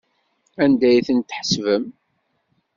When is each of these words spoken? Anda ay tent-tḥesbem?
Anda 0.63 0.85
ay 0.89 0.99
tent-tḥesbem? 1.07 1.85